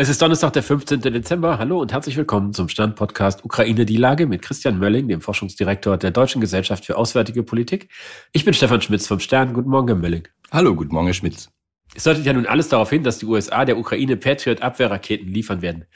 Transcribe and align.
Es 0.00 0.08
ist 0.08 0.22
Donnerstag, 0.22 0.52
der 0.52 0.62
15. 0.62 1.00
Dezember. 1.00 1.58
Hallo 1.58 1.80
und 1.80 1.92
herzlich 1.92 2.16
willkommen 2.16 2.52
zum 2.52 2.68
Stand-Podcast 2.68 3.44
Ukraine 3.44 3.84
die 3.84 3.96
Lage 3.96 4.28
mit 4.28 4.42
Christian 4.42 4.78
Mölling, 4.78 5.08
dem 5.08 5.20
Forschungsdirektor 5.20 5.96
der 5.96 6.12
Deutschen 6.12 6.40
Gesellschaft 6.40 6.84
für 6.84 6.96
Auswärtige 6.96 7.42
Politik. 7.42 7.88
Ich 8.32 8.44
bin 8.44 8.54
Stefan 8.54 8.80
Schmitz 8.80 9.08
vom 9.08 9.18
Stern. 9.18 9.54
Guten 9.54 9.70
Morgen, 9.70 9.88
Herr 9.88 9.96
Mölling. 9.96 10.28
Hallo, 10.52 10.76
guten 10.76 10.94
Morgen, 10.94 11.08
Herr 11.08 11.14
Schmitz. 11.14 11.50
Es 11.96 12.04
deutet 12.04 12.24
ja 12.24 12.32
nun 12.32 12.46
alles 12.46 12.68
darauf 12.68 12.90
hin, 12.90 13.02
dass 13.02 13.18
die 13.18 13.26
USA 13.26 13.64
der 13.64 13.76
Ukraine 13.76 14.16
Patriot-Abwehrraketen 14.16 15.26
liefern 15.26 15.62
werden. 15.62 15.86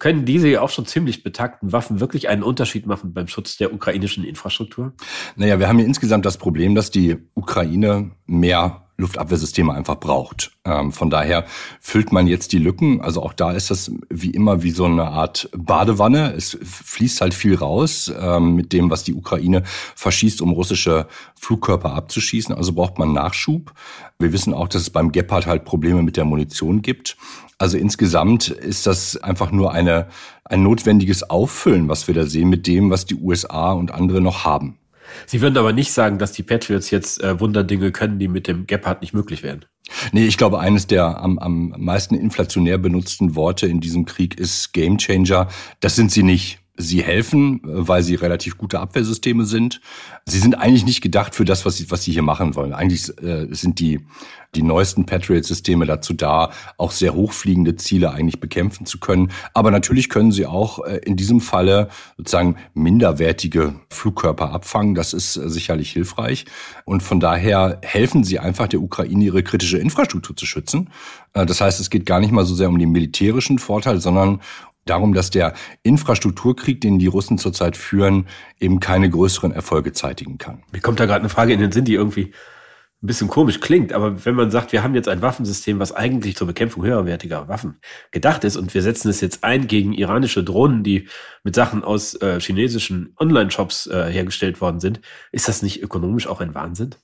Können 0.00 0.24
diese 0.24 0.48
ja 0.48 0.60
auch 0.60 0.70
schon 0.70 0.86
ziemlich 0.86 1.22
betakten 1.22 1.70
Waffen 1.70 2.00
wirklich 2.00 2.28
einen 2.28 2.42
Unterschied 2.42 2.86
machen 2.86 3.14
beim 3.14 3.28
Schutz 3.28 3.58
der 3.58 3.72
ukrainischen 3.72 4.24
Infrastruktur? 4.24 4.92
Naja, 5.36 5.60
wir 5.60 5.68
haben 5.68 5.78
hier 5.78 5.86
insgesamt 5.86 6.26
das 6.26 6.36
Problem, 6.36 6.74
dass 6.74 6.90
die 6.90 7.16
Ukraine 7.34 8.10
mehr 8.26 8.88
Luftabwehrsysteme 9.02 9.74
einfach 9.74 9.96
braucht. 9.96 10.52
Ähm, 10.64 10.92
von 10.92 11.10
daher 11.10 11.44
füllt 11.80 12.12
man 12.12 12.26
jetzt 12.26 12.52
die 12.52 12.58
Lücken. 12.58 13.00
Also 13.00 13.22
auch 13.22 13.34
da 13.34 13.52
ist 13.52 13.70
das 13.70 13.92
wie 14.08 14.30
immer 14.30 14.62
wie 14.62 14.70
so 14.70 14.86
eine 14.86 15.04
Art 15.04 15.50
Badewanne. 15.56 16.32
Es 16.32 16.56
fließt 16.62 17.20
halt 17.20 17.34
viel 17.34 17.54
raus 17.54 18.12
ähm, 18.18 18.54
mit 18.54 18.72
dem, 18.72 18.90
was 18.90 19.04
die 19.04 19.14
Ukraine 19.14 19.62
verschießt, 19.96 20.40
um 20.40 20.52
russische 20.52 21.06
Flugkörper 21.34 21.92
abzuschießen. 21.92 22.54
Also 22.54 22.72
braucht 22.72 22.98
man 22.98 23.12
Nachschub. 23.12 23.72
Wir 24.18 24.32
wissen 24.32 24.54
auch, 24.54 24.68
dass 24.68 24.82
es 24.82 24.90
beim 24.90 25.12
Gepard 25.12 25.46
halt 25.46 25.64
Probleme 25.64 26.02
mit 26.02 26.16
der 26.16 26.24
Munition 26.24 26.80
gibt. 26.80 27.16
Also 27.58 27.78
insgesamt 27.78 28.48
ist 28.48 28.86
das 28.86 29.16
einfach 29.16 29.52
nur 29.52 29.72
eine, 29.72 30.08
ein 30.44 30.62
notwendiges 30.62 31.28
Auffüllen, 31.28 31.88
was 31.88 32.08
wir 32.08 32.14
da 32.14 32.26
sehen 32.26 32.48
mit 32.48 32.66
dem, 32.66 32.90
was 32.90 33.06
die 33.06 33.14
USA 33.14 33.72
und 33.72 33.92
andere 33.92 34.20
noch 34.20 34.44
haben. 34.44 34.78
Sie 35.26 35.40
würden 35.40 35.56
aber 35.56 35.72
nicht 35.72 35.92
sagen, 35.92 36.18
dass 36.18 36.32
die 36.32 36.42
Patriots 36.42 36.90
jetzt 36.90 37.22
äh, 37.22 37.38
Wunderdinge 37.40 37.92
können, 37.92 38.18
die 38.18 38.28
mit 38.28 38.48
dem 38.48 38.66
Gepard 38.66 39.02
nicht 39.02 39.14
möglich 39.14 39.42
wären. 39.42 39.64
Nee, 40.12 40.26
ich 40.26 40.38
glaube, 40.38 40.60
eines 40.60 40.86
der 40.86 41.20
am, 41.20 41.38
am 41.38 41.74
meisten 41.76 42.14
inflationär 42.14 42.78
benutzten 42.78 43.34
Worte 43.34 43.66
in 43.66 43.80
diesem 43.80 44.04
Krieg 44.04 44.38
ist 44.38 44.72
Gamechanger. 44.72 45.48
Das 45.80 45.96
sind 45.96 46.10
sie 46.10 46.22
nicht. 46.22 46.61
Sie 46.76 47.02
helfen, 47.02 47.60
weil 47.64 48.02
sie 48.02 48.14
relativ 48.14 48.56
gute 48.56 48.80
Abwehrsysteme 48.80 49.44
sind. 49.44 49.82
Sie 50.24 50.38
sind 50.38 50.54
eigentlich 50.54 50.86
nicht 50.86 51.02
gedacht 51.02 51.34
für 51.34 51.44
das, 51.44 51.66
was 51.66 51.76
sie, 51.76 51.90
was 51.90 52.02
sie 52.04 52.12
hier 52.12 52.22
machen 52.22 52.54
wollen. 52.54 52.72
Eigentlich 52.72 53.10
äh, 53.22 53.46
sind 53.50 53.78
die, 53.78 54.00
die 54.54 54.62
neuesten 54.62 55.04
Patriot-Systeme 55.04 55.84
dazu 55.84 56.14
da, 56.14 56.50
auch 56.78 56.90
sehr 56.90 57.14
hochfliegende 57.14 57.76
Ziele 57.76 58.12
eigentlich 58.12 58.40
bekämpfen 58.40 58.86
zu 58.86 59.00
können. 59.00 59.32
Aber 59.52 59.70
natürlich 59.70 60.08
können 60.08 60.32
sie 60.32 60.46
auch 60.46 60.84
äh, 60.84 60.96
in 61.04 61.16
diesem 61.16 61.40
Falle 61.42 61.88
sozusagen 62.16 62.56
minderwertige 62.72 63.74
Flugkörper 63.90 64.50
abfangen. 64.50 64.94
Das 64.94 65.12
ist 65.12 65.36
äh, 65.36 65.50
sicherlich 65.50 65.90
hilfreich. 65.92 66.46
Und 66.86 67.02
von 67.02 67.20
daher 67.20 67.80
helfen 67.82 68.24
sie 68.24 68.38
einfach 68.38 68.68
der 68.68 68.80
Ukraine, 68.80 69.24
ihre 69.24 69.42
kritische 69.42 69.76
Infrastruktur 69.76 70.36
zu 70.36 70.46
schützen. 70.46 70.88
Äh, 71.34 71.44
das 71.44 71.60
heißt, 71.60 71.80
es 71.80 71.90
geht 71.90 72.06
gar 72.06 72.20
nicht 72.20 72.32
mal 72.32 72.46
so 72.46 72.54
sehr 72.54 72.68
um 72.68 72.78
den 72.78 72.92
militärischen 72.92 73.58
Vorteil, 73.58 74.00
sondern 74.00 74.40
darum, 74.84 75.14
dass 75.14 75.30
der 75.30 75.54
Infrastrukturkrieg, 75.82 76.80
den 76.80 76.98
die 76.98 77.06
Russen 77.06 77.38
zurzeit 77.38 77.76
führen, 77.76 78.26
eben 78.60 78.80
keine 78.80 79.08
größeren 79.08 79.52
Erfolge 79.52 79.92
zeitigen 79.92 80.38
kann. 80.38 80.62
Mir 80.72 80.80
kommt 80.80 81.00
da 81.00 81.06
gerade 81.06 81.20
eine 81.20 81.28
Frage 81.28 81.52
in 81.52 81.60
den 81.60 81.72
Sinn, 81.72 81.84
die 81.84 81.94
irgendwie 81.94 82.32
ein 83.02 83.08
bisschen 83.08 83.26
komisch 83.26 83.58
klingt, 83.58 83.92
aber 83.92 84.24
wenn 84.24 84.36
man 84.36 84.52
sagt, 84.52 84.70
wir 84.70 84.84
haben 84.84 84.94
jetzt 84.94 85.08
ein 85.08 85.22
Waffensystem, 85.22 85.80
was 85.80 85.92
eigentlich 85.92 86.36
zur 86.36 86.46
Bekämpfung 86.46 86.84
höherwertiger 86.84 87.48
Waffen 87.48 87.80
gedacht 88.12 88.44
ist 88.44 88.56
und 88.56 88.72
wir 88.74 88.82
setzen 88.82 89.08
es 89.08 89.20
jetzt 89.20 89.42
ein 89.42 89.66
gegen 89.66 89.92
iranische 89.92 90.44
Drohnen, 90.44 90.84
die 90.84 91.08
mit 91.42 91.56
Sachen 91.56 91.82
aus 91.82 92.14
äh, 92.14 92.38
chinesischen 92.38 93.14
Online-Shops 93.18 93.88
äh, 93.88 94.12
hergestellt 94.12 94.60
worden 94.60 94.78
sind, 94.78 95.00
ist 95.32 95.48
das 95.48 95.62
nicht 95.62 95.82
ökonomisch 95.82 96.28
auch 96.28 96.40
ein 96.40 96.54
Wahnsinn? 96.54 96.94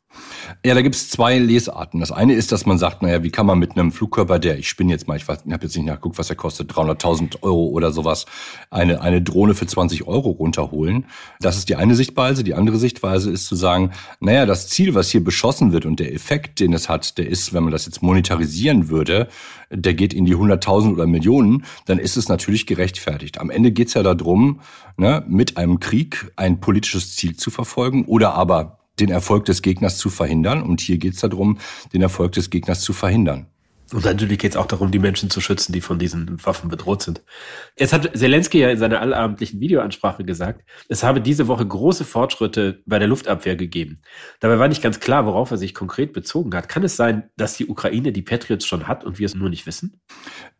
Ja, 0.64 0.74
da 0.74 0.82
gibt 0.82 0.94
es 0.94 1.10
zwei 1.10 1.38
Lesarten. 1.38 2.00
Das 2.00 2.12
eine 2.12 2.34
ist, 2.34 2.50
dass 2.50 2.64
man 2.64 2.78
sagt, 2.78 3.02
naja, 3.02 3.22
wie 3.22 3.30
kann 3.30 3.46
man 3.46 3.58
mit 3.58 3.72
einem 3.72 3.92
Flugkörper, 3.92 4.38
der, 4.38 4.58
ich 4.58 4.68
spinne 4.68 4.92
jetzt 4.92 5.06
mal, 5.06 5.16
ich, 5.16 5.24
ich 5.24 5.28
habe 5.28 5.64
jetzt 5.64 5.76
nicht 5.76 5.86
nachgeguckt, 5.86 6.18
was 6.18 6.30
er 6.30 6.36
kostet, 6.36 6.72
300.000 6.72 7.42
Euro 7.42 7.66
oder 7.66 7.92
sowas, 7.92 8.26
eine, 8.70 9.00
eine 9.00 9.20
Drohne 9.20 9.54
für 9.54 9.66
20 9.66 10.06
Euro 10.06 10.30
runterholen. 10.30 11.06
Das 11.40 11.56
ist 11.56 11.68
die 11.68 11.76
eine 11.76 11.94
Sichtweise. 11.94 12.42
Die 12.42 12.54
andere 12.54 12.78
Sichtweise 12.78 13.30
ist 13.30 13.46
zu 13.46 13.54
sagen, 13.54 13.92
naja, 14.20 14.46
das 14.46 14.68
Ziel, 14.68 14.94
was 14.94 15.10
hier 15.10 15.22
beschossen 15.22 15.72
wird 15.72 15.84
und 15.88 15.98
der 15.98 16.14
Effekt, 16.14 16.60
den 16.60 16.72
es 16.72 16.88
hat, 16.88 17.18
der 17.18 17.26
ist, 17.26 17.52
wenn 17.52 17.64
man 17.64 17.72
das 17.72 17.86
jetzt 17.86 18.02
monetarisieren 18.02 18.88
würde, 18.88 19.28
der 19.70 19.94
geht 19.94 20.14
in 20.14 20.24
die 20.24 20.36
100.000 20.36 20.92
oder 20.92 21.06
Millionen, 21.06 21.64
dann 21.86 21.98
ist 21.98 22.16
es 22.16 22.28
natürlich 22.28 22.66
gerechtfertigt. 22.66 23.40
Am 23.40 23.50
Ende 23.50 23.72
geht 23.72 23.88
es 23.88 23.94
ja 23.94 24.02
darum, 24.02 24.60
ne, 24.96 25.24
mit 25.28 25.56
einem 25.56 25.80
Krieg 25.80 26.30
ein 26.36 26.60
politisches 26.60 27.16
Ziel 27.16 27.36
zu 27.36 27.50
verfolgen 27.50 28.04
oder 28.04 28.34
aber 28.34 28.78
den 29.00 29.10
Erfolg 29.10 29.44
des 29.44 29.62
Gegners 29.62 29.98
zu 29.98 30.10
verhindern. 30.10 30.62
Und 30.62 30.80
hier 30.80 30.98
geht 30.98 31.14
es 31.14 31.20
darum, 31.20 31.58
den 31.92 32.02
Erfolg 32.02 32.32
des 32.32 32.50
Gegners 32.50 32.80
zu 32.80 32.92
verhindern. 32.92 33.46
Und 33.92 34.04
natürlich 34.04 34.38
geht 34.38 34.52
es 34.52 34.56
auch 34.56 34.66
darum, 34.66 34.90
die 34.90 34.98
Menschen 34.98 35.30
zu 35.30 35.40
schützen, 35.40 35.72
die 35.72 35.80
von 35.80 35.98
diesen 35.98 36.44
Waffen 36.44 36.68
bedroht 36.68 37.02
sind. 37.02 37.22
Jetzt 37.78 37.94
hat 37.94 38.10
Zelensky 38.14 38.58
ja 38.58 38.68
in 38.68 38.78
seiner 38.78 39.00
allabendlichen 39.00 39.60
Videoansprache 39.60 40.24
gesagt, 40.24 40.62
es 40.88 41.02
habe 41.02 41.22
diese 41.22 41.48
Woche 41.48 41.66
große 41.66 42.04
Fortschritte 42.04 42.82
bei 42.84 42.98
der 42.98 43.08
Luftabwehr 43.08 43.56
gegeben. 43.56 44.02
Dabei 44.40 44.58
war 44.58 44.68
nicht 44.68 44.82
ganz 44.82 45.00
klar, 45.00 45.24
worauf 45.24 45.50
er 45.50 45.56
sich 45.56 45.74
konkret 45.74 46.12
bezogen 46.12 46.54
hat. 46.54 46.68
Kann 46.68 46.82
es 46.82 46.96
sein, 46.96 47.30
dass 47.38 47.56
die 47.56 47.66
Ukraine 47.66 48.12
die 48.12 48.20
Patriots 48.20 48.66
schon 48.66 48.88
hat 48.88 49.04
und 49.04 49.18
wir 49.18 49.26
es 49.26 49.34
nur 49.34 49.48
nicht 49.48 49.66
wissen? 49.66 50.00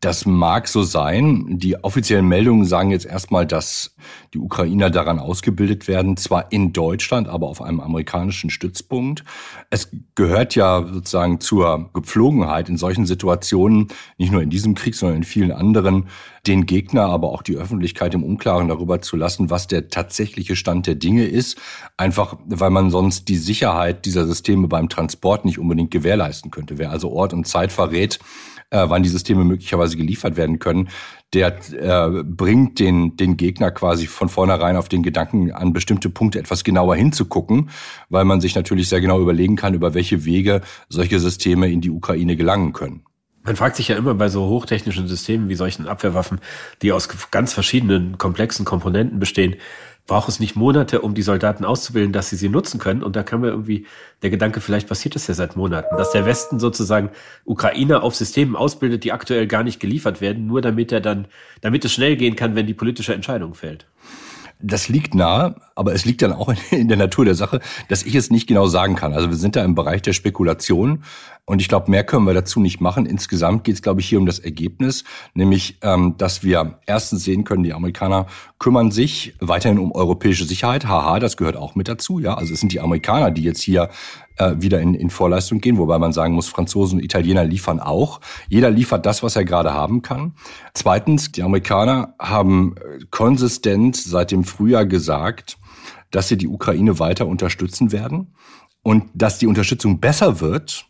Das 0.00 0.24
mag 0.24 0.66
so 0.66 0.82
sein. 0.82 1.58
Die 1.58 1.84
offiziellen 1.84 2.28
Meldungen 2.28 2.64
sagen 2.64 2.90
jetzt 2.90 3.04
erstmal, 3.04 3.46
dass 3.46 3.94
die 4.32 4.38
Ukrainer 4.38 4.88
daran 4.88 5.18
ausgebildet 5.18 5.86
werden, 5.86 6.16
zwar 6.16 6.50
in 6.50 6.72
Deutschland, 6.72 7.28
aber 7.28 7.48
auf 7.48 7.60
einem 7.60 7.80
amerikanischen 7.80 8.48
Stützpunkt. 8.48 9.24
Es 9.68 9.90
gehört 10.14 10.54
ja 10.54 10.86
sozusagen 10.90 11.40
zur 11.40 11.90
Gepflogenheit 11.92 12.70
in 12.70 12.78
solchen 12.78 13.04
Situationen, 13.04 13.17
Situationen, 13.18 13.88
nicht 14.16 14.30
nur 14.30 14.42
in 14.42 14.50
diesem 14.50 14.76
Krieg, 14.76 14.94
sondern 14.94 15.18
in 15.18 15.24
vielen 15.24 15.50
anderen, 15.50 16.06
den 16.46 16.66
Gegner, 16.66 17.06
aber 17.06 17.32
auch 17.32 17.42
die 17.42 17.56
Öffentlichkeit 17.56 18.14
im 18.14 18.22
Unklaren 18.22 18.68
darüber 18.68 19.02
zu 19.02 19.16
lassen, 19.16 19.50
was 19.50 19.66
der 19.66 19.88
tatsächliche 19.88 20.54
Stand 20.54 20.86
der 20.86 20.94
Dinge 20.94 21.24
ist. 21.24 21.58
Einfach, 21.96 22.36
weil 22.46 22.70
man 22.70 22.90
sonst 22.90 23.28
die 23.28 23.36
Sicherheit 23.36 24.04
dieser 24.06 24.24
Systeme 24.24 24.68
beim 24.68 24.88
Transport 24.88 25.44
nicht 25.44 25.58
unbedingt 25.58 25.90
gewährleisten 25.90 26.52
könnte. 26.52 26.78
Wer 26.78 26.92
also 26.92 27.10
Ort 27.10 27.32
und 27.32 27.46
Zeit 27.46 27.72
verrät, 27.72 28.20
äh, 28.70 28.84
wann 28.88 29.02
die 29.02 29.08
Systeme 29.08 29.44
möglicherweise 29.44 29.96
geliefert 29.96 30.36
werden 30.36 30.58
können, 30.58 30.88
der 31.34 31.58
äh, 31.72 32.22
bringt 32.22 32.78
den, 32.78 33.16
den 33.16 33.36
Gegner 33.36 33.70
quasi 33.70 34.06
von 34.06 34.28
vornherein 34.28 34.76
auf 34.76 34.88
den 34.88 35.02
Gedanken, 35.02 35.52
an 35.52 35.72
bestimmte 35.72 36.10
Punkte 36.10 36.38
etwas 36.38 36.64
genauer 36.64 36.96
hinzugucken, 36.96 37.70
weil 38.08 38.24
man 38.24 38.40
sich 38.40 38.54
natürlich 38.54 38.88
sehr 38.88 39.00
genau 39.00 39.20
überlegen 39.20 39.56
kann, 39.56 39.74
über 39.74 39.94
welche 39.94 40.24
Wege 40.24 40.62
solche 40.88 41.20
Systeme 41.20 41.70
in 41.70 41.80
die 41.80 41.90
Ukraine 41.90 42.36
gelangen 42.36 42.72
können. 42.72 43.07
Man 43.48 43.56
fragt 43.56 43.76
sich 43.76 43.88
ja 43.88 43.96
immer 43.96 44.12
bei 44.12 44.28
so 44.28 44.46
hochtechnischen 44.46 45.08
Systemen 45.08 45.48
wie 45.48 45.54
solchen 45.54 45.88
Abwehrwaffen, 45.88 46.38
die 46.82 46.92
aus 46.92 47.08
ganz 47.30 47.54
verschiedenen 47.54 48.18
komplexen 48.18 48.66
Komponenten 48.66 49.20
bestehen, 49.20 49.56
braucht 50.06 50.28
es 50.28 50.38
nicht 50.38 50.54
Monate, 50.54 51.00
um 51.00 51.14
die 51.14 51.22
Soldaten 51.22 51.64
auszubilden, 51.64 52.12
dass 52.12 52.28
sie 52.28 52.36
sie 52.36 52.50
nutzen 52.50 52.78
können. 52.78 53.02
Und 53.02 53.16
da 53.16 53.22
kam 53.22 53.40
mir 53.40 53.48
irgendwie 53.48 53.86
der 54.20 54.28
Gedanke, 54.28 54.60
vielleicht 54.60 54.86
passiert 54.86 55.14
das 55.14 55.28
ja 55.28 55.32
seit 55.32 55.56
Monaten, 55.56 55.96
dass 55.96 56.12
der 56.12 56.26
Westen 56.26 56.60
sozusagen 56.60 57.08
Ukrainer 57.46 58.02
auf 58.02 58.14
Systemen 58.14 58.54
ausbildet, 58.54 59.04
die 59.04 59.12
aktuell 59.12 59.46
gar 59.46 59.62
nicht 59.62 59.80
geliefert 59.80 60.20
werden, 60.20 60.46
nur 60.46 60.60
damit 60.60 60.92
er 60.92 61.00
dann, 61.00 61.26
damit 61.62 61.86
es 61.86 61.92
schnell 61.92 62.16
gehen 62.16 62.36
kann, 62.36 62.54
wenn 62.54 62.66
die 62.66 62.74
politische 62.74 63.14
Entscheidung 63.14 63.54
fällt. 63.54 63.86
Das 64.60 64.88
liegt 64.88 65.14
nahe, 65.14 65.54
aber 65.76 65.94
es 65.94 66.04
liegt 66.04 66.22
dann 66.22 66.32
auch 66.32 66.52
in 66.70 66.88
der 66.88 66.96
Natur 66.96 67.24
der 67.24 67.34
Sache, 67.34 67.60
dass 67.88 68.02
ich 68.02 68.14
es 68.14 68.30
nicht 68.30 68.48
genau 68.48 68.66
sagen 68.66 68.96
kann. 68.96 69.12
Also 69.12 69.30
wir 69.30 69.36
sind 69.36 69.56
da 69.56 69.64
im 69.64 69.74
Bereich 69.74 70.02
der 70.02 70.12
Spekulation 70.12 71.04
und 71.44 71.62
ich 71.62 71.68
glaube, 71.68 71.90
mehr 71.90 72.04
können 72.04 72.26
wir 72.26 72.34
dazu 72.34 72.60
nicht 72.60 72.80
machen. 72.80 73.06
Insgesamt 73.06 73.64
geht 73.64 73.76
es, 73.76 73.82
glaube 73.82 74.00
ich, 74.00 74.08
hier 74.08 74.18
um 74.18 74.26
das 74.26 74.38
Ergebnis, 74.38 75.04
nämlich, 75.32 75.78
ähm, 75.80 76.14
dass 76.18 76.42
wir 76.42 76.78
erstens 76.86 77.24
sehen 77.24 77.44
können, 77.44 77.62
die 77.62 77.72
Amerikaner 77.72 78.26
kümmern 78.58 78.90
sich 78.90 79.34
weiterhin 79.40 79.78
um 79.78 79.92
europäische 79.92 80.44
Sicherheit. 80.44 80.86
Haha, 80.86 81.20
das 81.20 81.36
gehört 81.36 81.56
auch 81.56 81.74
mit 81.74 81.88
dazu. 81.88 82.18
Ja, 82.18 82.34
also 82.34 82.52
es 82.52 82.60
sind 82.60 82.72
die 82.72 82.80
Amerikaner, 82.80 83.30
die 83.30 83.42
jetzt 83.42 83.62
hier 83.62 83.88
äh, 84.38 84.54
wieder 84.58 84.80
in, 84.80 84.94
in 84.94 85.10
Vorleistung 85.10 85.60
gehen, 85.60 85.78
wobei 85.78 85.98
man 85.98 86.12
sagen 86.12 86.34
muss, 86.34 86.48
Franzosen 86.48 86.98
und 86.98 87.04
Italiener 87.04 87.44
liefern 87.44 87.80
auch. 87.80 88.20
Jeder 88.48 88.70
liefert 88.70 89.06
das, 89.06 89.22
was 89.22 89.36
er 89.36 89.44
gerade 89.44 89.74
haben 89.74 90.02
kann. 90.02 90.34
Zweitens, 90.74 91.32
die 91.32 91.42
Amerikaner 91.42 92.14
haben 92.18 92.74
äh, 92.76 93.04
konsistent 93.10 93.96
seit 93.96 94.30
dem 94.30 94.44
Frühjahr 94.44 94.86
gesagt, 94.86 95.58
dass 96.10 96.28
sie 96.28 96.36
die 96.36 96.48
Ukraine 96.48 96.98
weiter 96.98 97.26
unterstützen 97.26 97.92
werden 97.92 98.34
und 98.82 99.04
dass 99.14 99.38
die 99.38 99.46
Unterstützung 99.46 100.00
besser 100.00 100.40
wird, 100.40 100.86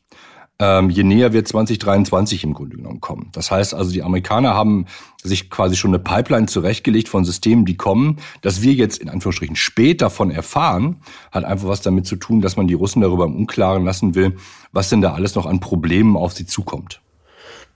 ähm, 0.60 0.90
je 0.90 1.04
näher 1.04 1.32
wir 1.32 1.44
2023 1.44 2.42
im 2.42 2.52
Grunde 2.52 2.76
genommen 2.76 3.00
kommen. 3.00 3.28
Das 3.32 3.50
heißt 3.50 3.74
also, 3.74 3.92
die 3.92 4.02
Amerikaner 4.02 4.54
haben 4.54 4.86
sich 5.22 5.50
quasi 5.50 5.76
schon 5.76 5.90
eine 5.90 6.00
Pipeline 6.00 6.46
zurechtgelegt 6.46 7.08
von 7.08 7.24
Systemen, 7.24 7.64
die 7.64 7.76
kommen. 7.76 8.18
Dass 8.42 8.62
wir 8.62 8.72
jetzt 8.72 8.98
in 8.98 9.08
Anführungsstrichen 9.08 9.56
spät 9.56 10.02
davon 10.02 10.30
erfahren, 10.30 10.96
hat 11.30 11.44
einfach 11.44 11.68
was 11.68 11.80
damit 11.80 12.06
zu 12.06 12.16
tun, 12.16 12.40
dass 12.40 12.56
man 12.56 12.66
die 12.66 12.74
Russen 12.74 13.02
darüber 13.02 13.24
im 13.24 13.36
Unklaren 13.36 13.84
lassen 13.84 14.14
will, 14.14 14.36
was 14.72 14.88
denn 14.88 15.00
da 15.00 15.14
alles 15.14 15.34
noch 15.34 15.46
an 15.46 15.60
Problemen 15.60 16.16
auf 16.16 16.32
sie 16.32 16.46
zukommt. 16.46 17.00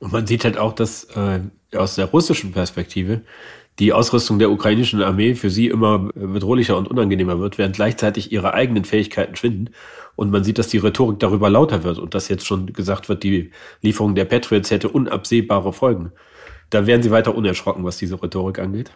Und 0.00 0.12
man 0.12 0.26
sieht 0.26 0.44
halt 0.44 0.58
auch, 0.58 0.72
dass 0.72 1.04
äh, 1.04 1.40
aus 1.76 1.94
der 1.94 2.06
russischen 2.06 2.50
Perspektive 2.50 3.22
die 3.78 3.92
Ausrüstung 3.92 4.38
der 4.38 4.50
ukrainischen 4.50 5.02
Armee 5.02 5.34
für 5.34 5.50
sie 5.50 5.68
immer 5.68 6.10
bedrohlicher 6.14 6.76
und 6.76 6.88
unangenehmer 6.88 7.38
wird, 7.40 7.58
während 7.58 7.76
gleichzeitig 7.76 8.30
ihre 8.32 8.54
eigenen 8.54 8.84
Fähigkeiten 8.84 9.36
schwinden. 9.36 9.70
Und 10.14 10.30
man 10.30 10.44
sieht, 10.44 10.58
dass 10.58 10.68
die 10.68 10.78
Rhetorik 10.78 11.18
darüber 11.20 11.48
lauter 11.48 11.84
wird 11.84 11.98
und 11.98 12.14
dass 12.14 12.28
jetzt 12.28 12.46
schon 12.46 12.72
gesagt 12.72 13.08
wird, 13.08 13.22
die 13.22 13.50
Lieferung 13.80 14.14
der 14.14 14.26
Patriots 14.26 14.70
hätte 14.70 14.88
unabsehbare 14.88 15.72
Folgen. 15.72 16.12
da 16.70 16.86
werden 16.86 17.02
Sie 17.02 17.10
weiter 17.10 17.34
unerschrocken, 17.34 17.84
was 17.84 17.98
diese 17.98 18.22
Rhetorik 18.22 18.58
angeht? 18.58 18.92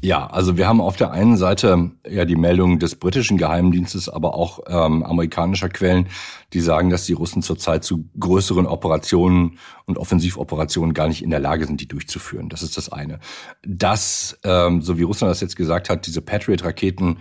Ja, 0.00 0.26
also 0.28 0.56
wir 0.56 0.68
haben 0.68 0.80
auf 0.80 0.96
der 0.96 1.10
einen 1.10 1.36
Seite 1.36 1.90
ja 2.08 2.24
die 2.24 2.36
Meldung 2.36 2.78
des 2.78 2.94
britischen 2.94 3.36
Geheimdienstes, 3.36 4.08
aber 4.08 4.34
auch 4.34 4.60
ähm, 4.68 5.02
amerikanischer 5.02 5.68
Quellen, 5.68 6.06
die 6.52 6.60
sagen, 6.60 6.88
dass 6.88 7.06
die 7.06 7.14
Russen 7.14 7.42
zurzeit 7.42 7.82
zu 7.82 8.04
größeren 8.18 8.66
Operationen 8.66 9.58
und 9.86 9.98
Offensivoperationen 9.98 10.94
gar 10.94 11.08
nicht 11.08 11.22
in 11.22 11.30
der 11.30 11.40
Lage 11.40 11.66
sind, 11.66 11.80
die 11.80 11.88
durchzuführen. 11.88 12.48
Das 12.48 12.62
ist 12.62 12.76
das 12.76 12.92
eine. 12.92 13.18
Dass, 13.66 14.38
ähm, 14.44 14.82
so 14.82 14.98
wie 14.98 15.02
Russland 15.02 15.30
das 15.32 15.40
jetzt 15.40 15.56
gesagt 15.56 15.90
hat, 15.90 16.06
diese 16.06 16.22
Patriot-Raketen 16.22 17.16
äh, 17.16 17.18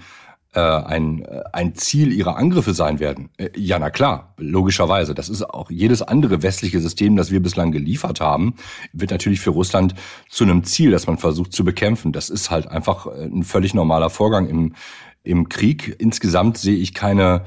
ein, 0.60 1.24
äh, 1.24 1.44
ein 1.54 1.76
Ziel 1.76 2.12
ihrer 2.12 2.38
Angriffe 2.38 2.74
sein 2.74 3.00
werden. 3.00 3.30
Äh, 3.38 3.50
ja, 3.56 3.80
na 3.80 3.90
klar, 3.90 4.34
logischerweise. 4.38 5.14
Das 5.14 5.30
ist 5.30 5.44
auch 5.44 5.70
jedes 5.70 6.02
andere 6.02 6.44
westliche 6.44 6.80
System, 6.80 7.16
das 7.16 7.32
wir 7.32 7.42
bislang 7.42 7.72
geliefert 7.72 8.22
haben, 8.22 8.56
wird 8.94 9.12
natürlich 9.12 9.40
für 9.40 9.52
Russland 9.52 9.96
zu 10.30 10.44
einem 10.44 10.64
Ziel, 10.64 10.92
das 10.92 11.08
man 11.08 11.18
versucht 11.18 11.54
zu 11.54 11.64
bekämpfen. 11.64 12.12
Das 12.12 12.30
ist 12.30 12.50
halt 12.50 12.68
einfach 12.68 13.08
ein 13.08 13.44
völlig 13.44 13.74
normaler 13.74 14.10
Vorgang 14.10 14.48
im, 14.48 14.76
im 15.24 15.50
Krieg. 15.50 15.96
Insgesamt 16.00 16.58
sehe 16.58 16.78
ich 16.78 16.94
keine 16.94 17.44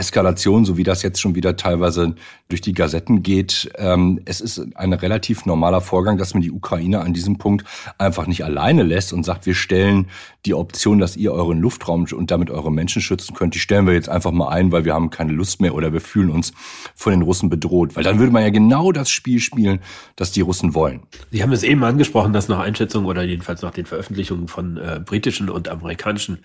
Eskalation, 0.00 0.64
so 0.64 0.76
wie 0.76 0.82
das 0.82 1.02
jetzt 1.02 1.20
schon 1.20 1.34
wieder 1.34 1.56
teilweise 1.56 2.14
durch 2.48 2.60
die 2.60 2.72
Gazetten 2.72 3.22
geht. 3.22 3.70
Ähm, 3.76 4.20
es 4.24 4.40
ist 4.40 4.58
ein 4.74 4.92
relativ 4.92 5.46
normaler 5.46 5.80
Vorgang, 5.80 6.18
dass 6.18 6.34
man 6.34 6.42
die 6.42 6.50
Ukraine 6.50 7.00
an 7.00 7.12
diesem 7.12 7.38
Punkt 7.38 7.64
einfach 7.98 8.26
nicht 8.26 8.44
alleine 8.44 8.82
lässt 8.82 9.12
und 9.12 9.24
sagt, 9.24 9.46
wir 9.46 9.54
stellen 9.54 10.08
die 10.46 10.54
Option, 10.54 10.98
dass 10.98 11.16
ihr 11.16 11.32
euren 11.32 11.58
Luftraum 11.58 12.06
und 12.12 12.30
damit 12.30 12.50
eure 12.50 12.72
Menschen 12.72 13.02
schützen 13.02 13.34
könnt, 13.34 13.54
die 13.54 13.58
stellen 13.58 13.86
wir 13.86 13.92
jetzt 13.92 14.08
einfach 14.08 14.32
mal 14.32 14.48
ein, 14.48 14.72
weil 14.72 14.84
wir 14.84 14.94
haben 14.94 15.10
keine 15.10 15.32
Lust 15.32 15.60
mehr 15.60 15.74
oder 15.74 15.92
wir 15.92 16.00
fühlen 16.00 16.30
uns 16.30 16.52
von 16.94 17.12
den 17.12 17.22
Russen 17.22 17.50
bedroht. 17.50 17.94
Weil 17.94 18.04
dann 18.04 18.18
würde 18.18 18.32
man 18.32 18.42
ja 18.42 18.50
genau 18.50 18.90
das 18.90 19.10
Spiel 19.10 19.38
spielen, 19.38 19.80
das 20.16 20.32
die 20.32 20.40
Russen 20.40 20.74
wollen. 20.74 21.02
Sie 21.30 21.42
haben 21.42 21.52
es 21.52 21.62
eben 21.62 21.84
angesprochen, 21.84 22.32
dass 22.32 22.48
nach 22.48 22.58
Einschätzung 22.58 23.04
oder 23.04 23.22
jedenfalls 23.22 23.60
nach 23.62 23.72
den 23.72 23.84
Veröffentlichungen 23.84 24.48
von 24.48 24.78
äh, 24.78 25.00
britischen 25.04 25.50
und 25.50 25.68
amerikanischen 25.68 26.38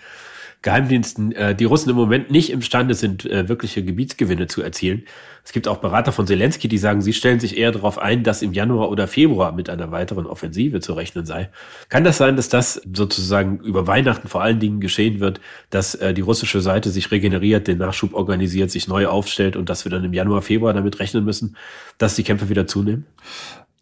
Geheimdiensten 0.65 1.31
äh, 1.33 1.53
die 1.53 1.65
Russen 1.65 1.91
im 1.91 1.95
Moment 1.95 2.31
nicht 2.31 2.49
imstande 2.49 2.95
sind, 2.95 3.23
äh, 3.23 3.47
wirkliche 3.47 3.83
Gebietsgewinne 3.83 4.47
zu 4.47 4.63
erzielen. 4.63 5.03
Es 5.43 5.51
gibt 5.51 5.67
auch 5.67 5.77
Berater 5.77 6.11
von 6.11 6.25
Zelensky, 6.25 6.67
die 6.67 6.79
sagen, 6.79 7.03
sie 7.03 7.13
stellen 7.13 7.39
sich 7.39 7.55
eher 7.55 7.71
darauf 7.71 7.99
ein, 7.99 8.23
dass 8.23 8.41
im 8.41 8.51
Januar 8.51 8.89
oder 8.89 9.07
Februar 9.07 9.51
mit 9.51 9.69
einer 9.69 9.91
weiteren 9.91 10.25
Offensive 10.25 10.79
zu 10.79 10.93
rechnen 10.93 11.27
sei. 11.27 11.51
Kann 11.89 12.03
das 12.03 12.17
sein, 12.17 12.35
dass 12.35 12.49
das 12.49 12.81
sozusagen 12.91 13.59
über 13.59 13.85
Weihnachten 13.85 14.27
vor 14.27 14.41
allen 14.41 14.59
Dingen 14.59 14.79
geschehen 14.79 15.19
wird, 15.19 15.39
dass 15.69 15.93
äh, 15.93 16.15
die 16.15 16.21
russische 16.21 16.61
Seite 16.61 16.89
sich 16.89 17.11
regeneriert, 17.11 17.67
den 17.67 17.77
Nachschub 17.77 18.15
organisiert, 18.15 18.71
sich 18.71 18.87
neu 18.87 19.05
aufstellt 19.05 19.55
und 19.55 19.69
dass 19.69 19.85
wir 19.85 19.91
dann 19.91 20.03
im 20.03 20.13
Januar, 20.13 20.41
Februar 20.41 20.73
damit 20.73 20.99
rechnen 20.99 21.23
müssen, 21.23 21.55
dass 21.99 22.15
die 22.15 22.23
Kämpfe 22.23 22.49
wieder 22.49 22.65
zunehmen? 22.65 23.05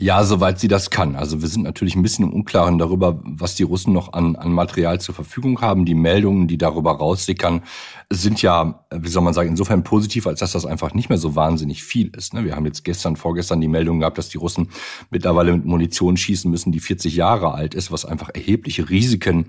Ja, 0.03 0.25
soweit 0.25 0.59
sie 0.59 0.67
das 0.67 0.89
kann. 0.89 1.15
Also 1.15 1.41
wir 1.41 1.47
sind 1.47 1.63
natürlich 1.63 1.95
ein 1.95 2.01
bisschen 2.01 2.25
im 2.25 2.33
Unklaren 2.33 2.77
darüber, 2.77 3.21
was 3.23 3.55
die 3.55 3.63
Russen 3.63 3.93
noch 3.93 4.11
an, 4.11 4.35
an 4.35 4.51
Material 4.51 4.99
zur 4.99 5.15
Verfügung 5.15 5.61
haben. 5.61 5.85
Die 5.85 5.95
Meldungen, 5.95 6.49
die 6.49 6.57
darüber 6.57 6.91
raussickern, 6.91 7.61
sind 8.09 8.41
ja, 8.41 8.83
wie 8.93 9.07
soll 9.07 9.23
man 9.23 9.33
sagen, 9.33 9.47
insofern 9.47 9.85
positiv, 9.85 10.27
als 10.27 10.41
dass 10.41 10.51
das 10.51 10.65
einfach 10.65 10.93
nicht 10.93 11.07
mehr 11.07 11.17
so 11.17 11.37
wahnsinnig 11.37 11.85
viel 11.85 12.09
ist. 12.17 12.33
Ne? 12.33 12.43
Wir 12.43 12.57
haben 12.57 12.65
jetzt 12.65 12.83
gestern, 12.83 13.15
vorgestern 13.15 13.61
die 13.61 13.69
Meldung 13.69 14.01
gehabt, 14.01 14.17
dass 14.17 14.27
die 14.27 14.37
Russen 14.37 14.67
mittlerweile 15.09 15.53
mit 15.53 15.63
Munition 15.63 16.17
schießen 16.17 16.51
müssen, 16.51 16.73
die 16.73 16.81
40 16.81 17.15
Jahre 17.15 17.53
alt 17.53 17.73
ist, 17.73 17.89
was 17.89 18.03
einfach 18.03 18.29
erhebliche 18.33 18.89
Risiken 18.89 19.45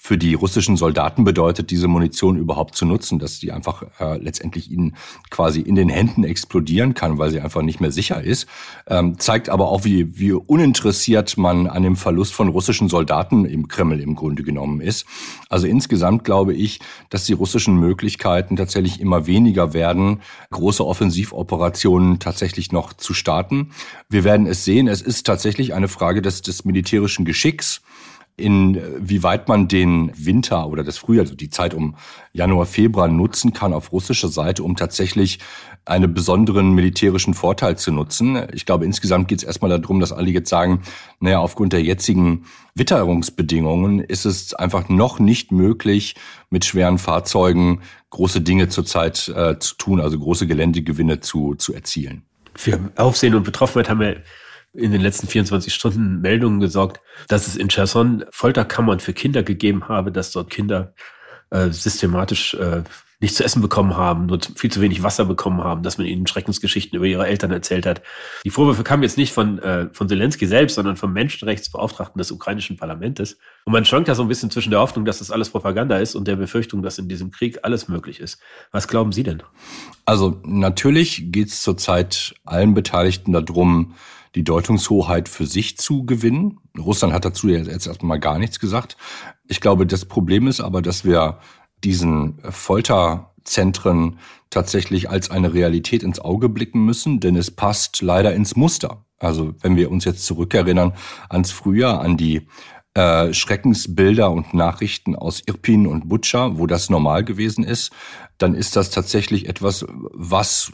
für 0.00 0.16
die 0.16 0.34
russischen 0.34 0.76
Soldaten 0.76 1.24
bedeutet, 1.24 1.70
diese 1.70 1.88
Munition 1.88 2.38
überhaupt 2.38 2.76
zu 2.76 2.86
nutzen, 2.86 3.18
dass 3.18 3.40
die 3.40 3.50
einfach 3.50 3.82
äh, 3.98 4.16
letztendlich 4.18 4.70
ihnen 4.70 4.94
quasi 5.28 5.60
in 5.60 5.74
den 5.74 5.88
Händen 5.88 6.22
explodieren 6.22 6.94
kann, 6.94 7.18
weil 7.18 7.30
sie 7.30 7.40
einfach 7.40 7.62
nicht 7.62 7.80
mehr 7.80 7.90
sicher 7.90 8.22
ist. 8.22 8.46
Ähm, 8.86 9.18
zeigt 9.18 9.48
aber 9.48 9.68
auch, 9.68 9.84
wie, 9.84 9.97
wie 10.06 10.32
uninteressiert 10.32 11.36
man 11.36 11.66
an 11.66 11.82
dem 11.82 11.96
Verlust 11.96 12.34
von 12.34 12.48
russischen 12.48 12.88
Soldaten 12.88 13.44
im 13.44 13.68
Kreml 13.68 14.00
im 14.00 14.14
Grunde 14.14 14.42
genommen 14.42 14.80
ist. 14.80 15.06
Also 15.48 15.66
insgesamt 15.66 16.24
glaube 16.24 16.54
ich, 16.54 16.80
dass 17.10 17.24
die 17.24 17.32
russischen 17.32 17.76
Möglichkeiten 17.78 18.56
tatsächlich 18.56 19.00
immer 19.00 19.26
weniger 19.26 19.72
werden, 19.72 20.20
große 20.50 20.86
Offensivoperationen 20.86 22.18
tatsächlich 22.18 22.72
noch 22.72 22.92
zu 22.92 23.14
starten. 23.14 23.70
Wir 24.08 24.24
werden 24.24 24.46
es 24.46 24.64
sehen. 24.64 24.88
Es 24.88 25.02
ist 25.02 25.26
tatsächlich 25.26 25.74
eine 25.74 25.88
Frage 25.88 26.22
des, 26.22 26.42
des 26.42 26.64
militärischen 26.64 27.24
Geschicks 27.24 27.82
inwieweit 28.38 29.48
man 29.48 29.68
den 29.68 30.12
Winter 30.16 30.68
oder 30.68 30.84
das 30.84 30.96
Frühjahr, 30.96 31.24
also 31.24 31.34
die 31.34 31.50
Zeit 31.50 31.74
um 31.74 31.96
Januar, 32.32 32.66
Februar 32.66 33.08
nutzen 33.08 33.52
kann 33.52 33.72
auf 33.72 33.92
russischer 33.92 34.28
Seite, 34.28 34.62
um 34.62 34.76
tatsächlich 34.76 35.40
einen 35.84 36.14
besonderen 36.14 36.72
militärischen 36.72 37.34
Vorteil 37.34 37.76
zu 37.76 37.90
nutzen. 37.92 38.38
Ich 38.52 38.66
glaube, 38.66 38.84
insgesamt 38.84 39.28
geht 39.28 39.38
es 39.38 39.44
erstmal 39.44 39.70
darum, 39.70 40.00
dass 40.00 40.12
alle 40.12 40.30
jetzt 40.30 40.50
sagen, 40.50 40.82
naja, 41.18 41.40
aufgrund 41.40 41.72
der 41.72 41.82
jetzigen 41.82 42.44
Witterungsbedingungen 42.74 44.00
ist 44.00 44.24
es 44.24 44.54
einfach 44.54 44.88
noch 44.88 45.18
nicht 45.18 45.50
möglich, 45.50 46.14
mit 46.50 46.64
schweren 46.64 46.98
Fahrzeugen 46.98 47.80
große 48.10 48.40
Dinge 48.40 48.68
zurzeit 48.68 49.28
äh, 49.34 49.58
zu 49.58 49.74
tun, 49.76 50.00
also 50.00 50.18
große 50.18 50.46
Geländegewinne 50.46 51.20
zu, 51.20 51.54
zu 51.56 51.74
erzielen. 51.74 52.22
Für 52.54 52.78
Aufsehen 52.96 53.34
und 53.34 53.44
Betroffenheit 53.44 53.88
haben 53.88 54.00
wir 54.00 54.22
in 54.72 54.92
den 54.92 55.00
letzten 55.00 55.26
24 55.26 55.72
Stunden 55.72 56.20
Meldungen 56.20 56.60
gesorgt, 56.60 57.00
dass 57.28 57.46
es 57.46 57.56
in 57.56 57.68
Cherson 57.68 58.24
Folterkammern 58.30 59.00
für 59.00 59.12
Kinder 59.12 59.42
gegeben 59.42 59.88
habe, 59.88 60.12
dass 60.12 60.30
dort 60.32 60.50
Kinder 60.50 60.94
äh, 61.50 61.70
systematisch 61.70 62.54
äh, 62.54 62.82
nichts 63.20 63.38
zu 63.38 63.44
essen 63.44 63.60
bekommen 63.60 63.96
haben, 63.96 64.26
nur 64.26 64.38
viel 64.54 64.70
zu 64.70 64.80
wenig 64.80 65.02
Wasser 65.02 65.24
bekommen 65.24 65.64
haben, 65.64 65.82
dass 65.82 65.98
man 65.98 66.06
ihnen 66.06 66.28
Schreckensgeschichten 66.28 66.96
über 66.96 67.06
ihre 67.06 67.26
Eltern 67.26 67.50
erzählt 67.50 67.84
hat. 67.84 68.00
Die 68.44 68.50
Vorwürfe 68.50 68.84
kamen 68.84 69.02
jetzt 69.02 69.18
nicht 69.18 69.32
von, 69.32 69.58
äh, 69.58 69.88
von 69.92 70.08
Zelensky 70.08 70.46
selbst, 70.46 70.76
sondern 70.76 70.96
vom 70.96 71.12
Menschenrechtsbeauftragten 71.12 72.18
des 72.18 72.30
ukrainischen 72.30 72.76
Parlamentes. 72.76 73.36
Und 73.64 73.72
man 73.72 73.84
schwankt 73.84 74.08
da 74.08 74.14
so 74.14 74.22
ein 74.22 74.28
bisschen 74.28 74.52
zwischen 74.52 74.70
der 74.70 74.78
Hoffnung, 74.78 75.04
dass 75.04 75.18
das 75.18 75.32
alles 75.32 75.50
Propaganda 75.50 75.98
ist 75.98 76.14
und 76.14 76.28
der 76.28 76.36
Befürchtung, 76.36 76.82
dass 76.82 76.98
in 76.98 77.08
diesem 77.08 77.32
Krieg 77.32 77.58
alles 77.62 77.88
möglich 77.88 78.20
ist. 78.20 78.40
Was 78.70 78.86
glauben 78.86 79.10
Sie 79.10 79.24
denn? 79.24 79.42
Also 80.04 80.40
natürlich 80.44 81.32
geht 81.32 81.48
es 81.48 81.62
zurzeit 81.62 82.36
allen 82.44 82.74
Beteiligten 82.74 83.32
darum, 83.32 83.94
die 84.34 84.44
Deutungshoheit 84.44 85.28
für 85.28 85.46
sich 85.46 85.78
zu 85.78 86.04
gewinnen. 86.04 86.58
Russland 86.78 87.12
hat 87.14 87.24
dazu 87.24 87.48
jetzt 87.48 87.86
erstmal 87.86 88.20
gar 88.20 88.38
nichts 88.38 88.60
gesagt. 88.60 88.96
Ich 89.46 89.60
glaube, 89.60 89.86
das 89.86 90.04
Problem 90.04 90.46
ist 90.46 90.60
aber, 90.60 90.82
dass 90.82 91.04
wir 91.04 91.38
diesen 91.84 92.38
Folterzentren 92.50 94.18
tatsächlich 94.50 95.10
als 95.10 95.30
eine 95.30 95.54
Realität 95.54 96.02
ins 96.02 96.20
Auge 96.20 96.48
blicken 96.48 96.84
müssen, 96.84 97.20
denn 97.20 97.36
es 97.36 97.50
passt 97.50 98.02
leider 98.02 98.34
ins 98.34 98.56
Muster. 98.56 99.04
Also 99.18 99.54
wenn 99.60 99.76
wir 99.76 99.90
uns 99.90 100.04
jetzt 100.04 100.24
zurückerinnern 100.24 100.94
ans 101.28 101.50
Frühjahr, 101.50 102.00
an 102.00 102.16
die 102.16 102.46
äh, 102.94 103.32
Schreckensbilder 103.32 104.30
und 104.30 104.54
Nachrichten 104.54 105.14
aus 105.14 105.42
Irpin 105.46 105.86
und 105.86 106.08
Butscha, 106.08 106.58
wo 106.58 106.66
das 106.66 106.90
normal 106.90 107.24
gewesen 107.24 107.64
ist, 107.64 107.92
dann 108.38 108.54
ist 108.54 108.76
das 108.76 108.90
tatsächlich 108.90 109.48
etwas, 109.48 109.84
was 110.12 110.72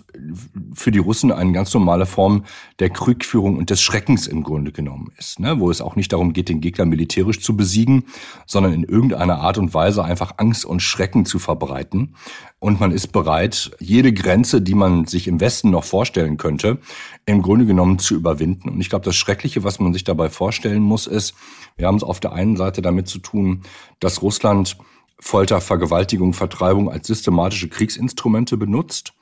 für 0.75 0.91
die 0.91 0.99
Russen 0.99 1.33
eine 1.33 1.53
ganz 1.53 1.73
normale 1.73 2.05
Form 2.05 2.45
der 2.79 2.91
Kriegführung 2.91 3.57
und 3.57 3.71
des 3.71 3.81
Schreckens 3.81 4.27
im 4.27 4.43
Grunde 4.43 4.71
genommen 4.71 5.13
ist, 5.19 5.41
ne? 5.41 5.59
wo 5.59 5.71
es 5.71 5.81
auch 5.81 5.97
nicht 5.97 6.13
darum 6.13 6.35
geht, 6.35 6.51
den 6.51 6.61
Gegner 6.61 6.85
militärisch 6.85 7.41
zu 7.41 7.57
besiegen, 7.57 8.05
sondern 8.47 8.75
in 8.75 8.85
irgendeiner 8.85 9.39
Art 9.39 9.57
und 9.57 9.73
Weise 9.73 10.05
einfach 10.05 10.35
Angst 10.37 10.67
und 10.67 10.81
Schrecken 10.81 11.25
zu 11.25 11.39
verbreiten. 11.39 12.15
Und 12.59 12.81
man 12.81 12.93
ist 12.93 13.09
bereit, 13.13 13.73
jede 13.79 14.13
Grenze, 14.13 14.61
die 14.61 14.75
man 14.75 15.07
sich 15.07 15.27
im 15.27 15.41
Westen 15.41 15.71
noch 15.71 15.85
vorstellen 15.85 16.37
könnte, 16.37 16.79
im 17.27 17.43
Grunde 17.43 17.67
genommen 17.67 17.99
zu 17.99 18.15
überwinden. 18.15 18.69
Und 18.69 18.81
ich 18.81 18.91
glaube, 18.91 19.05
das 19.05 19.17
Schreckliche, 19.17 19.65
was 19.65 19.81
man 19.81 19.93
sich 19.93 20.05
dabei 20.05 20.29
vorstellen 20.29 20.83
muss, 20.83 21.07
ist, 21.07 21.35
wir 21.77 21.87
haben 21.87 21.97
es 21.97 22.03
auf 22.03 22.21
der 22.21 22.33
einen 22.33 22.57
Seite 22.57 22.83
damit 22.83 23.09
zu 23.09 23.19
tun, 23.19 23.63
dass 24.01 24.23
Russland 24.23 24.77
Folter, 25.19 25.61
Vergewaltigung, 25.61 26.33
Vertreibung 26.33 26.91
als 26.91 27.07
systematische 27.07 27.69
Kriegsinstrumente 27.69 28.57
benutzt 28.57 29.15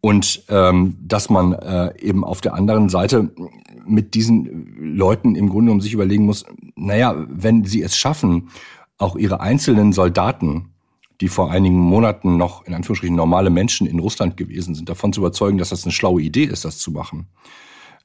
und 0.00 0.42
ähm, 0.48 0.96
dass 1.00 1.30
man 1.30 1.52
äh, 1.52 1.94
eben 2.00 2.24
auf 2.24 2.40
der 2.40 2.54
anderen 2.54 2.88
Seite 2.88 3.32
mit 3.86 4.14
diesen 4.14 4.96
Leuten 4.96 5.36
im 5.36 5.48
Grunde 5.48 5.72
um 5.72 5.80
sich 5.80 5.92
überlegen 5.92 6.26
muss, 6.26 6.44
naja, 6.74 7.14
wenn 7.28 7.64
sie 7.64 7.82
es 7.82 7.96
schaffen, 7.96 8.50
auch 8.98 9.16
ihre 9.16 9.40
einzelnen 9.40 9.92
Soldaten, 9.92 10.72
die 11.20 11.28
vor 11.28 11.52
einigen 11.52 11.78
Monaten 11.78 12.36
noch 12.36 12.66
in 12.66 12.74
Anführungsstrichen 12.74 13.14
normale 13.14 13.50
Menschen 13.50 13.86
in 13.86 14.00
Russland 14.00 14.36
gewesen 14.36 14.74
sind, 14.74 14.88
davon 14.88 15.12
zu 15.12 15.20
überzeugen, 15.20 15.58
dass 15.58 15.68
das 15.68 15.84
eine 15.84 15.92
schlaue 15.92 16.20
Idee 16.20 16.44
ist, 16.44 16.64
das 16.64 16.78
zu 16.78 16.90
machen, 16.90 17.28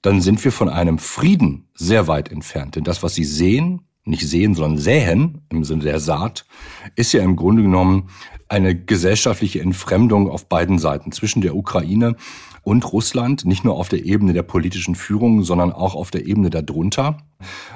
dann 0.04 0.22
sind 0.22 0.44
wir 0.44 0.52
von 0.52 0.70
einem 0.70 1.00
Frieden 1.00 1.68
sehr 1.74 2.08
weit 2.08 2.32
entfernt. 2.32 2.76
Denn 2.76 2.84
das, 2.84 3.02
was 3.02 3.16
sie 3.16 3.24
sehen, 3.24 3.82
nicht 4.08 4.28
sehen, 4.28 4.56
sondern 4.56 4.78
säen 4.78 5.42
im 5.50 5.64
Sinne 5.64 5.84
der 5.84 6.00
Saat, 6.00 6.46
ist 6.96 7.14
ja 7.14 7.24
im 7.24 7.36
Grunde 7.36 7.62
genommen 7.62 8.10
eine 8.50 8.76
gesellschaftliche 8.76 9.62
Entfremdung 9.62 10.30
auf 10.30 10.48
beiden 10.48 10.80
Seiten 10.80 11.12
zwischen 11.12 11.42
der 11.42 11.56
Ukraine 11.56 12.16
und 12.68 12.92
Russland, 12.92 13.46
nicht 13.46 13.64
nur 13.64 13.76
auf 13.76 13.88
der 13.88 14.04
Ebene 14.04 14.34
der 14.34 14.44
politischen 14.44 14.96
Führung, 14.96 15.44
sondern 15.44 15.72
auch 15.72 15.96
auf 15.96 16.12
der 16.12 16.26
Ebene 16.26 16.50
darunter, 16.50 17.18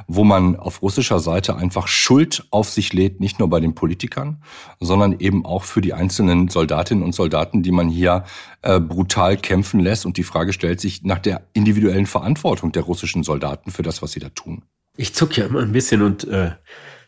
wo 0.08 0.26
man 0.26 0.58
auf 0.58 0.82
russischer 0.82 1.20
Seite 1.20 1.56
einfach 1.56 1.88
Schuld 1.88 2.46
auf 2.52 2.70
sich 2.70 2.92
lädt, 2.92 3.22
nicht 3.22 3.40
nur 3.40 3.50
bei 3.50 3.62
den 3.62 3.74
Politikern, 3.74 4.44
sondern 4.82 5.18
eben 5.20 5.46
auch 5.46 5.64
für 5.64 5.80
die 5.80 5.94
einzelnen 5.94 6.50
Soldatinnen 6.50 7.06
und 7.06 7.16
Soldaten, 7.16 7.64
die 7.64 7.72
man 7.72 7.88
hier 7.88 8.26
äh, 8.64 8.82
brutal 8.82 9.38
kämpfen 9.38 9.80
lässt. 9.80 10.06
Und 10.06 10.18
die 10.18 10.24
Frage 10.24 10.52
stellt 10.52 10.82
sich 10.82 11.04
nach 11.04 11.20
der 11.20 11.44
individuellen 11.54 12.06
Verantwortung 12.06 12.74
der 12.74 12.84
russischen 12.84 13.24
Soldaten 13.24 13.72
für 13.72 13.84
das, 13.84 14.02
was 14.02 14.12
sie 14.12 14.20
da 14.20 14.28
tun. 14.28 14.64
Ich 14.98 15.14
zuck 15.14 15.38
ja 15.38 15.46
immer 15.46 15.62
ein 15.62 15.72
bisschen 15.72 16.02
und 16.02 16.28
äh, 16.28 16.52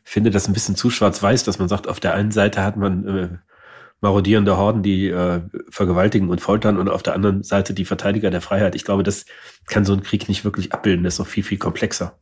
finde 0.04 0.32
das 0.32 0.48
ein 0.48 0.54
bisschen 0.54 0.76
zu 0.76 0.90
schwarz-weiß, 0.90 1.44
dass 1.44 1.60
man 1.60 1.68
sagt, 1.68 1.88
auf 1.88 2.00
der 2.00 2.14
einen 2.14 2.32
Seite 2.32 2.64
hat 2.64 2.78
man 2.78 3.08
äh, 3.08 3.30
marodierende 4.02 4.58
Horden, 4.58 4.84
die 4.84 5.08
äh, 5.08 5.42
vergewaltigen 5.70 6.30
und 6.30 6.42
foltern 6.42 6.78
und 6.78 6.90
auf 6.90 7.04
der 7.04 7.14
anderen 7.14 7.42
Seite 7.42 7.74
die 7.74 7.86
Verteidiger 7.86 8.30
der 8.30 8.42
Freiheit. 8.42 8.76
Ich 8.76 8.84
glaube, 8.84 9.04
das 9.04 9.26
kann 9.66 9.86
so 9.86 9.94
ein 9.94 10.04
Krieg 10.04 10.28
nicht 10.28 10.44
wirklich 10.44 10.74
abbilden. 10.74 11.04
Das 11.06 11.16
ist 11.16 11.20
noch 11.20 11.28
viel, 11.28 11.44
viel 11.44 11.58
komplexer. 11.58 12.14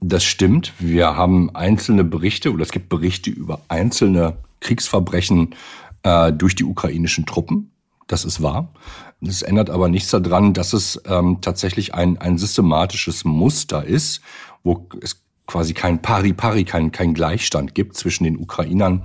Das 0.00 0.24
stimmt. 0.24 0.72
Wir 0.78 1.16
haben 1.16 1.54
einzelne 1.54 2.02
Berichte 2.02 2.52
oder 2.52 2.62
es 2.62 2.72
gibt 2.72 2.88
Berichte 2.88 3.30
über 3.30 3.60
einzelne 3.68 4.38
Kriegsverbrechen 4.60 5.54
äh, 6.02 6.32
durch 6.32 6.54
die 6.54 6.64
ukrainischen 6.64 7.26
Truppen. 7.26 7.72
Das 8.06 8.24
ist 8.24 8.42
wahr. 8.42 8.72
Das 9.20 9.42
ändert 9.42 9.68
aber 9.68 9.88
nichts 9.88 10.10
daran, 10.10 10.54
dass 10.54 10.72
es 10.72 11.02
ähm, 11.04 11.38
tatsächlich 11.40 11.92
ein, 11.94 12.18
ein 12.18 12.38
systematisches 12.38 13.24
Muster 13.24 13.84
ist, 13.84 14.22
wo 14.68 14.86
es 15.00 15.24
quasi 15.46 15.72
kein 15.72 16.02
Pari-Pari, 16.02 16.64
kein, 16.64 16.92
kein 16.92 17.14
Gleichstand 17.14 17.74
gibt 17.74 17.96
zwischen 17.96 18.24
den 18.24 18.36
Ukrainern 18.36 19.04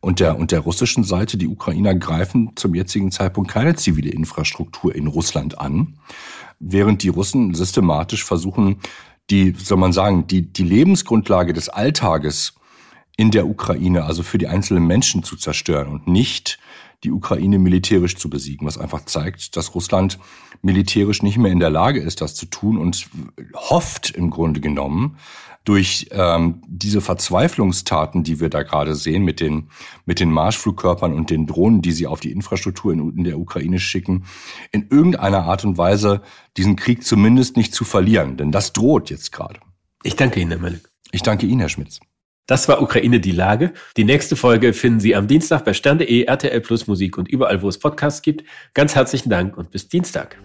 und 0.00 0.18
der, 0.18 0.36
und 0.36 0.50
der 0.50 0.60
russischen 0.60 1.04
Seite. 1.04 1.38
Die 1.38 1.46
Ukrainer 1.46 1.94
greifen 1.94 2.50
zum 2.56 2.74
jetzigen 2.74 3.12
Zeitpunkt 3.12 3.50
keine 3.50 3.76
zivile 3.76 4.10
Infrastruktur 4.10 4.94
in 4.94 5.06
Russland 5.06 5.58
an, 5.58 5.94
während 6.58 7.04
die 7.04 7.10
Russen 7.10 7.54
systematisch 7.54 8.24
versuchen, 8.24 8.80
die, 9.30 9.54
soll 9.56 9.78
man 9.78 9.92
sagen, 9.92 10.26
die, 10.26 10.42
die 10.42 10.64
Lebensgrundlage 10.64 11.52
des 11.52 11.68
Alltages 11.68 12.54
in 13.16 13.30
der 13.30 13.46
Ukraine, 13.46 14.04
also 14.04 14.24
für 14.24 14.38
die 14.38 14.48
einzelnen 14.48 14.86
Menschen 14.86 15.22
zu 15.22 15.36
zerstören 15.36 15.88
und 15.88 16.08
nicht 16.08 16.58
die 17.02 17.12
Ukraine 17.12 17.58
militärisch 17.58 18.16
zu 18.16 18.30
besiegen, 18.30 18.66
was 18.66 18.78
einfach 18.78 19.04
zeigt, 19.04 19.56
dass 19.56 19.74
Russland 19.74 20.18
militärisch 20.62 21.22
nicht 21.22 21.38
mehr 21.38 21.52
in 21.52 21.60
der 21.60 21.70
Lage 21.70 22.00
ist, 22.00 22.20
das 22.20 22.34
zu 22.34 22.46
tun 22.46 22.78
und 22.78 23.08
hofft 23.54 24.10
im 24.10 24.30
Grunde 24.30 24.60
genommen, 24.60 25.16
durch 25.64 26.08
ähm, 26.10 26.62
diese 26.66 27.00
Verzweiflungstaten, 27.00 28.22
die 28.22 28.38
wir 28.38 28.50
da 28.50 28.62
gerade 28.62 28.94
sehen 28.94 29.24
mit 29.24 29.40
den, 29.40 29.70
mit 30.04 30.20
den 30.20 30.30
Marschflugkörpern 30.30 31.14
und 31.14 31.30
den 31.30 31.46
Drohnen, 31.46 31.80
die 31.80 31.92
sie 31.92 32.06
auf 32.06 32.20
die 32.20 32.32
Infrastruktur 32.32 32.92
in, 32.92 33.16
in 33.16 33.24
der 33.24 33.38
Ukraine 33.38 33.78
schicken, 33.78 34.24
in 34.72 34.88
irgendeiner 34.90 35.44
Art 35.44 35.64
und 35.64 35.78
Weise 35.78 36.20
diesen 36.58 36.76
Krieg 36.76 37.02
zumindest 37.04 37.56
nicht 37.56 37.74
zu 37.74 37.84
verlieren. 37.84 38.36
Denn 38.36 38.52
das 38.52 38.74
droht 38.74 39.08
jetzt 39.08 39.32
gerade. 39.32 39.58
Ich 40.02 40.16
danke 40.16 40.40
Ihnen, 40.40 40.50
Herr 40.50 40.60
Malik. 40.60 40.86
Ich 41.12 41.22
danke 41.22 41.46
Ihnen, 41.46 41.60
Herr 41.60 41.70
Schmitz. 41.70 42.00
Das 42.46 42.68
war 42.68 42.82
Ukraine 42.82 43.20
die 43.20 43.32
Lage. 43.32 43.72
Die 43.96 44.04
nächste 44.04 44.36
Folge 44.36 44.74
finden 44.74 45.00
Sie 45.00 45.16
am 45.16 45.26
Dienstag 45.26 45.64
bei 45.64 45.72
stern.de, 45.72 46.24
RTL 46.24 46.60
Plus 46.60 46.86
Musik 46.86 47.16
und 47.16 47.28
überall, 47.28 47.62
wo 47.62 47.68
es 47.68 47.78
Podcasts 47.78 48.20
gibt. 48.20 48.44
Ganz 48.74 48.94
herzlichen 48.94 49.30
Dank 49.30 49.56
und 49.56 49.70
bis 49.70 49.88
Dienstag. 49.88 50.36